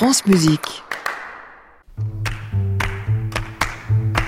[0.00, 0.82] France Musique.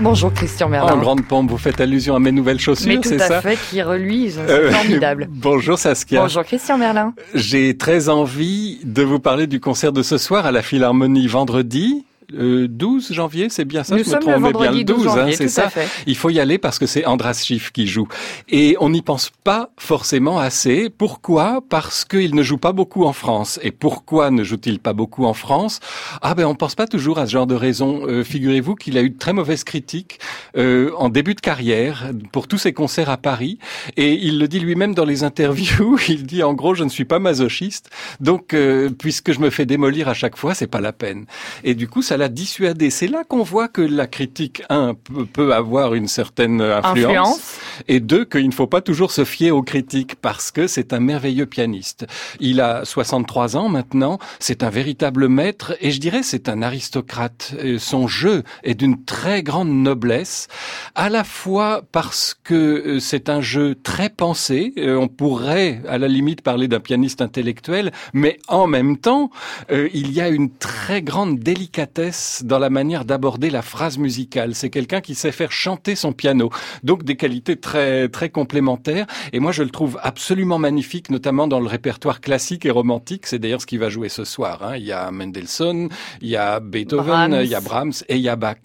[0.00, 0.94] Bonjour Christian Merlin.
[0.94, 3.40] En grande pompe, vous faites allusion à mes nouvelles chaussures, c'est ça Mais tout à
[3.42, 5.26] fait, qui reluisent, c'est euh, formidable.
[5.30, 6.22] Bonjour Saskia.
[6.22, 7.12] Bonjour Christian Merlin.
[7.34, 12.06] J'ai très envie de vous parler du concert de ce soir à la Philharmonie vendredi.
[12.32, 15.70] 12 janvier, c'est bien ça Nous Je me trompe, bien le 12, hein, c'est ça.
[16.06, 18.06] Il faut y aller parce que c'est Andras Schiff qui joue.
[18.48, 20.90] Et on n'y pense pas forcément assez.
[20.90, 21.62] Pourquoi?
[21.68, 23.58] Parce qu'il ne joue pas beaucoup en France.
[23.62, 25.80] Et pourquoi ne joue-t-il pas beaucoup en France?
[26.20, 28.06] Ah ben on pense pas toujours à ce genre de raison.
[28.06, 30.20] Euh, figurez-vous qu'il a eu de très mauvaises critiques
[30.56, 33.58] euh, en début de carrière pour tous ses concerts à Paris.
[33.96, 35.98] Et il le dit lui-même dans les interviews.
[36.08, 37.90] Il dit en gros, je ne suis pas masochiste.
[38.20, 41.26] Donc, euh, puisque je me fais démolir à chaque fois, c'est pas la peine.
[41.64, 42.90] Et du coup, ça l'a dissuader.
[42.90, 44.94] C'est là qu'on voit que la critique, un,
[45.32, 49.62] peut avoir une certaine influence, et deux, qu'il ne faut pas toujours se fier aux
[49.62, 52.06] critiques parce que c'est un merveilleux pianiste.
[52.40, 57.54] Il a 63 ans maintenant, c'est un véritable maître et je dirais c'est un aristocrate.
[57.78, 60.48] Son jeu est d'une très grande noblesse,
[60.94, 65.98] à la fois parce que euh, c'est un jeu très pensé, euh, on pourrait à
[65.98, 69.30] la limite parler d'un pianiste intellectuel, mais en même temps,
[69.70, 72.07] euh, il y a une très grande délicatesse
[72.42, 74.54] dans la manière d'aborder la phrase musicale.
[74.54, 76.50] C'est quelqu'un qui sait faire chanter son piano.
[76.82, 79.06] Donc des qualités très, très complémentaires.
[79.32, 83.26] Et moi, je le trouve absolument magnifique, notamment dans le répertoire classique et romantique.
[83.26, 84.62] C'est d'ailleurs ce qu'il va jouer ce soir.
[84.62, 84.76] Hein.
[84.76, 85.88] Il y a Mendelssohn,
[86.20, 88.56] il y a Beethoven, il y a Brahms et il y a Bach.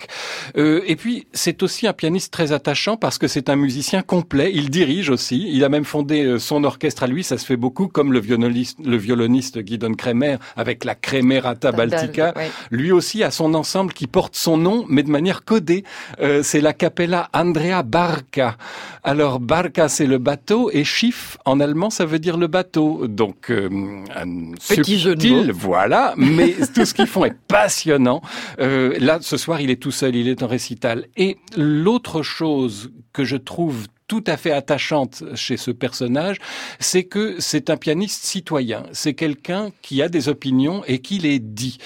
[0.57, 4.51] Euh, et puis, c'est aussi un pianiste très attachant parce que c'est un musicien complet.
[4.53, 5.49] Il dirige aussi.
[5.51, 7.23] Il a même fondé euh, son orchestre à lui.
[7.23, 12.33] Ça se fait beaucoup comme le violoniste, le violoniste Guidon Kremer avec la Kremerata Baltica.
[12.71, 15.83] Lui aussi a son ensemble qui porte son nom, mais de manière codée.
[16.21, 18.55] Euh, c'est la Capella Andrea Barca.
[19.03, 23.07] Alors Barca, c'est le bateau, et Schiff, en allemand, ça veut dire le bateau.
[23.07, 23.69] Donc, euh,
[24.15, 28.21] un Petit subtil, voilà, mais tout ce qu'ils font est passionnant.
[28.59, 31.07] Euh, là, ce soir, il est tout seul, il est en récital.
[31.17, 36.37] Et l'autre chose que je trouve tout à fait attachante chez ce personnage,
[36.79, 38.83] c'est que c'est un pianiste citoyen.
[38.91, 41.77] C'est quelqu'un qui a des opinions et qui les dit.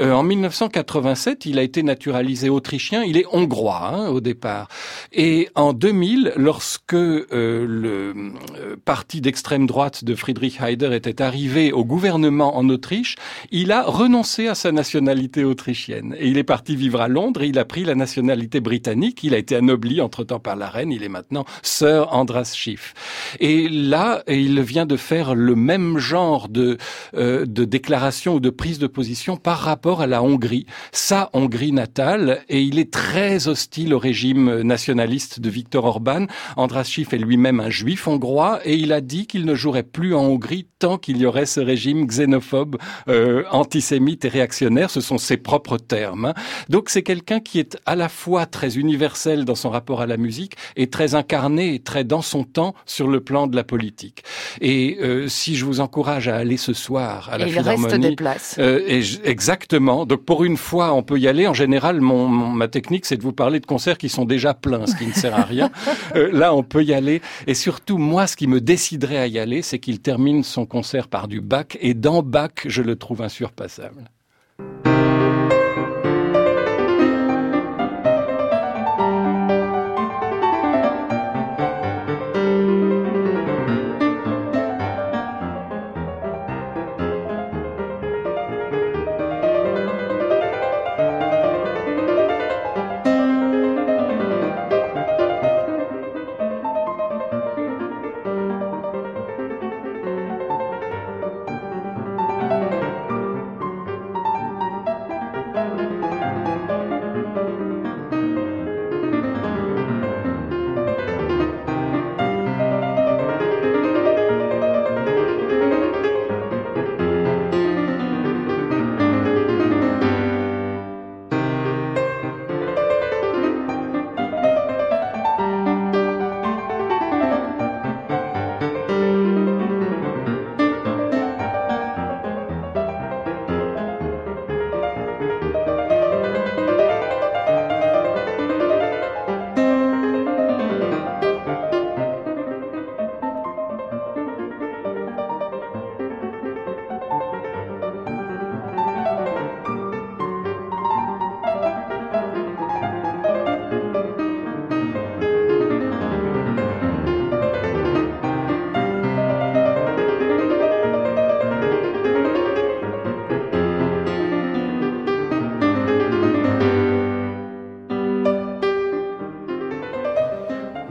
[0.00, 3.02] Euh, en 1987, il a été naturalisé autrichien.
[3.04, 4.68] Il est hongrois hein, au départ.
[5.12, 8.14] Et en 2000, lorsque euh, le
[8.56, 13.16] euh, parti d'extrême droite de Friedrich Heider était arrivé au gouvernement en Autriche,
[13.50, 16.14] il a renoncé à sa nationalité autrichienne.
[16.18, 19.22] Et il est parti vivre à Londres il a pris la nationalité britannique.
[19.24, 20.92] Il a été anobli entre-temps par la reine.
[20.92, 22.94] Il est maintenant Sir Andras Schiff.
[23.40, 26.78] Et là, il vient de faire le même genre de,
[27.16, 31.72] euh, de déclaration ou de prise de position par rapport à la Hongrie, sa Hongrie
[31.72, 36.26] natale, et il est très hostile au régime nationaliste de Viktor Orban.
[36.56, 40.14] Andras Schiff est lui-même un juif hongrois, et il a dit qu'il ne jouerait plus
[40.14, 42.76] en Hongrie tant qu'il y aurait ce régime xénophobe,
[43.08, 44.90] euh, antisémite et réactionnaire.
[44.90, 46.32] Ce sont ses propres termes.
[46.68, 50.16] Donc c'est quelqu'un qui est à la fois très universel dans son rapport à la
[50.16, 54.22] musique et très incarné très dans son temps sur le plan de la politique.
[54.60, 57.86] Et euh, si je vous encourage à aller ce soir à la et Philharmonie, il
[57.86, 58.56] reste des places.
[58.58, 60.06] Euh, et exactement.
[60.06, 61.46] Donc pour une fois, on peut y aller.
[61.46, 64.86] En général, mon, ma technique, c'est de vous parler de concerts qui sont déjà pleins,
[64.86, 65.70] ce qui ne sert à rien.
[66.14, 67.20] Euh, là, on peut y aller.
[67.46, 71.08] Et surtout, moi, ce qui me déciderait à y aller, c'est qu'il termine son concert
[71.08, 71.66] par du Bach.
[71.80, 74.10] Et dans Bach, je le trouve insurpassable.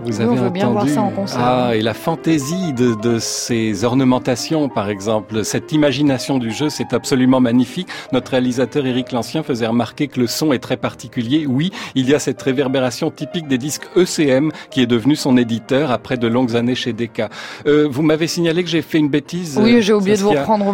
[0.06, 1.40] Vous avez on veut bien voir entendu ça en concert.
[1.42, 6.94] Ah, et la fantaisie de, de ces ornementations, par exemple, cette imagination du jeu, c'est
[6.94, 7.88] absolument magnifique.
[8.12, 11.46] Notre réalisateur Éric Lancien faisait remarquer que le son est très particulier.
[11.48, 15.92] Oui, il y a cette réverbération typique des disques ECM qui est devenu son éditeur
[15.92, 17.30] après de longues années chez Decca.
[17.66, 19.60] Euh, vous m'avez signalé que j'ai fait une bêtise.
[19.62, 20.66] Oui, j'ai oublié de vous reprendre.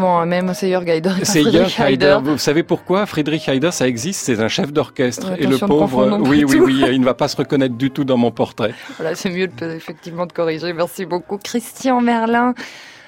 [0.54, 1.10] C'est Jörg Heider.
[1.18, 2.18] et pas C'est Jörg Heider.
[2.24, 3.06] Vous savez pourquoi?
[3.06, 5.32] Friedrich Heider, ça existe, c'est un chef d'orchestre.
[5.32, 8.04] Ouais, et le pauvre, oui, oui, oui, il ne va pas se reconnaître du tout
[8.04, 8.74] dans mon portrait.
[8.98, 10.74] Voilà, c'est mieux de, effectivement de corriger.
[10.74, 12.54] Merci beaucoup, Christian Merlin.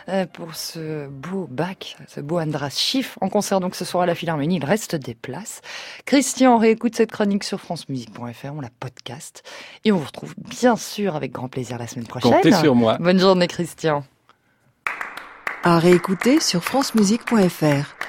[0.09, 4.05] euh, Pour ce beau bac, ce beau Andras Schiff, en concert donc ce soir à
[4.05, 5.61] la Philharmonie, il reste des places.
[6.05, 9.43] Christian réécoute cette chronique sur francemusique.fr, on la podcast
[9.85, 12.31] et on vous retrouve bien sûr avec grand plaisir la semaine prochaine.
[12.31, 12.97] Comptez sur moi.
[12.99, 14.03] Bonne journée Christian.
[15.63, 18.02] À réécouter sur francemusique.fr.